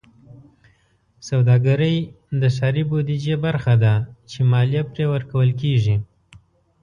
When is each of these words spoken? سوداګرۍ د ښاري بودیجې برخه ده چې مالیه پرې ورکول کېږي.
سوداګرۍ 1.29 1.97
د 2.41 2.43
ښاري 2.55 2.83
بودیجې 2.89 3.35
برخه 3.45 3.73
ده 3.83 3.93
چې 4.29 4.39
مالیه 4.51 4.83
پرې 4.91 5.05
ورکول 5.13 5.49
کېږي. 5.61 5.95